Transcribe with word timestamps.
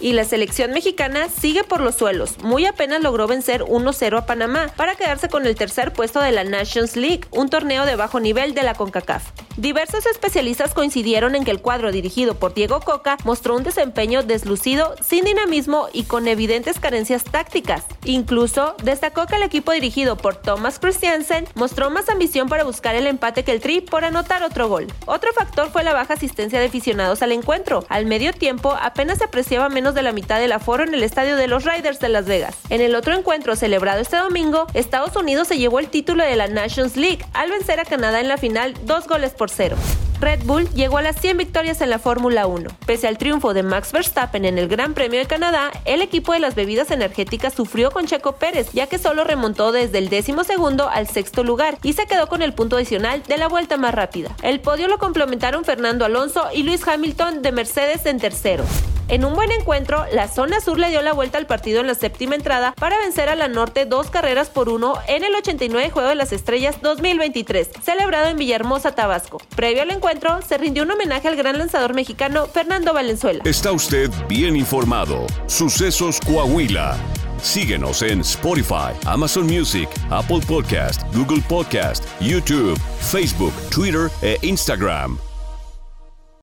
Y 0.00 0.14
la 0.14 0.24
selección 0.24 0.72
mexicana 0.72 1.28
sigue 1.28 1.62
por 1.62 1.80
los 1.80 1.94
suelos. 1.94 2.38
Muy 2.42 2.64
apenas 2.64 3.02
logró 3.02 3.26
vencer 3.26 3.62
1-0 3.64 4.18
a 4.18 4.26
Panamá 4.26 4.72
para 4.76 4.94
quedarse 4.94 5.28
con 5.28 5.46
el 5.46 5.54
tercer 5.54 5.92
puesto 5.92 6.20
de 6.20 6.32
la 6.32 6.42
Nations 6.42 6.96
League, 6.96 7.22
un 7.30 7.50
torneo 7.50 7.84
de 7.84 7.96
bajo 7.96 8.18
nivel 8.18 8.54
de 8.54 8.62
la 8.62 8.74
CONCACAF. 8.74 9.24
Diversos 9.56 10.06
especialistas 10.06 10.72
coincidieron 10.72 11.34
en 11.34 11.44
que 11.44 11.50
el 11.50 11.60
cuadro 11.60 11.92
dirigido 11.92 12.34
por 12.34 12.54
Diego 12.54 12.80
Coca 12.80 13.18
mostró 13.24 13.56
un 13.56 13.62
desempeño 13.62 14.22
deslucido, 14.22 14.94
sin 15.02 15.24
dinamismo 15.24 15.88
y 15.92 16.04
con 16.04 16.28
evidentes 16.28 16.80
carencias 16.80 17.24
tácticas. 17.24 17.84
Incluso 18.04 18.74
destacó 18.82 19.26
que 19.26 19.36
el 19.36 19.42
equipo 19.42 19.72
dirigido 19.72 20.16
por 20.16 20.36
Thomas 20.36 20.78
Christiansen 20.78 21.46
mostró 21.54 21.90
más 21.90 22.08
ambición 22.08 22.48
para 22.48 22.64
buscar 22.64 22.94
el 22.94 23.06
empate 23.06 23.44
que 23.44 23.52
el 23.52 23.60
Tri 23.60 23.80
por 23.80 24.04
anotar 24.04 24.42
otro 24.42 24.68
gol. 24.68 24.86
Otro 25.06 25.32
factor 25.32 25.70
fue 25.70 25.84
la 25.84 25.92
baja 25.92 26.14
asistencia 26.14 26.60
de 26.60 26.66
aficionados 26.66 27.22
al 27.22 27.32
encuentro. 27.32 27.84
Al 27.88 28.06
medio 28.06 28.32
tiempo 28.32 28.76
apenas 28.80 29.18
se 29.18 29.24
apreciaba 29.24 29.68
menos 29.68 29.94
de 29.94 30.02
la 30.02 30.12
mitad 30.12 30.38
del 30.38 30.52
aforo 30.52 30.84
en 30.84 30.94
el 30.94 31.02
estadio 31.02 31.36
de 31.36 31.46
los 31.46 31.64
Riders 31.64 32.00
de 32.00 32.08
Las 32.08 32.26
Vegas. 32.26 32.56
En 32.70 32.80
el 32.80 32.94
otro 32.94 33.14
encuentro 33.14 33.56
celebrado 33.56 34.00
este 34.00 34.16
domingo, 34.16 34.66
Estados 34.74 35.16
Unidos 35.16 35.48
se 35.48 35.58
llevó 35.58 35.78
el 35.78 35.88
título 35.88 36.24
de 36.24 36.36
la 36.36 36.48
Nations 36.48 36.96
League 36.96 37.24
al 37.32 37.50
vencer 37.50 37.80
a 37.80 37.84
Canadá 37.84 38.20
en 38.20 38.28
la 38.28 38.38
final 38.38 38.74
dos 38.84 39.06
goles 39.06 39.32
por 39.32 39.50
cero. 39.50 39.76
Red 40.20 40.44
Bull 40.44 40.68
llegó 40.74 40.98
a 40.98 41.02
las 41.02 41.18
100 41.18 41.38
victorias 41.38 41.80
en 41.80 41.88
la 41.88 41.98
Fórmula 41.98 42.46
1. 42.46 42.68
Pese 42.84 43.08
al 43.08 43.16
triunfo 43.16 43.54
de 43.54 43.62
Max 43.62 43.90
Verstappen 43.90 44.44
en 44.44 44.58
el 44.58 44.68
Gran 44.68 44.92
Premio 44.92 45.18
de 45.18 45.24
Canadá, 45.24 45.70
el 45.86 46.02
equipo 46.02 46.34
de 46.34 46.40
las 46.40 46.54
bebidas 46.54 46.90
energéticas 46.90 47.54
sufrió 47.54 47.90
con 47.90 48.04
Checo 48.04 48.32
Pérez, 48.32 48.70
ya 48.72 48.86
que 48.86 48.98
solo 48.98 49.24
remontó 49.24 49.72
desde 49.72 49.96
el 49.96 50.10
décimo 50.10 50.44
segundo 50.44 50.90
al 50.90 51.08
sexto 51.08 51.42
lugar 51.42 51.78
y 51.82 51.94
se 51.94 52.06
quedó 52.06 52.26
con 52.28 52.42
el 52.42 52.52
punto 52.52 52.76
adicional 52.76 53.22
de 53.26 53.38
la 53.38 53.48
vuelta 53.48 53.78
más 53.78 53.94
rápida. 53.94 54.36
El 54.42 54.60
podio 54.60 54.88
lo 54.88 54.98
complementaron 54.98 55.64
Fernando 55.64 56.04
Alonso 56.04 56.48
y 56.52 56.64
Luis 56.64 56.86
Hamilton 56.86 57.40
de 57.40 57.52
Mercedes 57.52 58.04
en 58.04 58.18
tercero. 58.18 58.64
En 59.10 59.24
un 59.24 59.34
buen 59.34 59.50
encuentro, 59.50 60.06
la 60.12 60.28
zona 60.28 60.60
sur 60.60 60.78
le 60.78 60.88
dio 60.88 61.02
la 61.02 61.12
vuelta 61.12 61.36
al 61.36 61.46
partido 61.46 61.80
en 61.80 61.88
la 61.88 61.96
séptima 61.96 62.36
entrada 62.36 62.72
para 62.78 62.96
vencer 63.00 63.28
a 63.28 63.34
la 63.34 63.48
norte 63.48 63.84
dos 63.84 64.08
carreras 64.08 64.50
por 64.50 64.68
uno 64.68 64.94
en 65.08 65.24
el 65.24 65.34
89 65.34 65.90
Juego 65.90 66.08
de 66.08 66.14
las 66.14 66.32
Estrellas 66.32 66.76
2023, 66.80 67.70
celebrado 67.82 68.28
en 68.28 68.36
Villahermosa, 68.36 68.92
Tabasco. 68.92 69.42
Previo 69.56 69.82
al 69.82 69.90
encuentro, 69.90 70.40
se 70.42 70.58
rindió 70.58 70.84
un 70.84 70.92
homenaje 70.92 71.26
al 71.26 71.34
gran 71.34 71.58
lanzador 71.58 71.92
mexicano 71.92 72.46
Fernando 72.46 72.94
Valenzuela. 72.94 73.42
Está 73.44 73.72
usted 73.72 74.10
bien 74.28 74.54
informado. 74.54 75.26
Sucesos 75.46 76.20
Coahuila. 76.20 76.96
Síguenos 77.42 78.02
en 78.02 78.20
Spotify, 78.20 78.92
Amazon 79.06 79.46
Music, 79.46 79.88
Apple 80.10 80.40
Podcast, 80.46 81.02
Google 81.12 81.42
Podcast, 81.48 82.04
YouTube, 82.20 82.78
Facebook, 83.00 83.52
Twitter 83.70 84.08
e 84.22 84.38
Instagram. 84.42 85.18